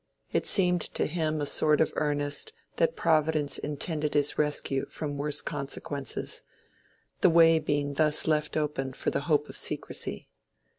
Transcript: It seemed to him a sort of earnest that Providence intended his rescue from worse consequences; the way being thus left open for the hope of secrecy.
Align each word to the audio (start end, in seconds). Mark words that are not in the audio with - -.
It 0.33 0.47
seemed 0.47 0.81
to 0.95 1.05
him 1.05 1.39
a 1.41 1.45
sort 1.45 1.79
of 1.79 1.93
earnest 1.95 2.53
that 2.77 2.95
Providence 2.95 3.59
intended 3.59 4.15
his 4.15 4.35
rescue 4.35 4.87
from 4.87 5.15
worse 5.15 5.43
consequences; 5.43 6.41
the 7.19 7.29
way 7.29 7.59
being 7.59 7.93
thus 7.93 8.25
left 8.25 8.57
open 8.57 8.93
for 8.93 9.11
the 9.11 9.19
hope 9.29 9.47
of 9.47 9.55
secrecy. 9.55 10.27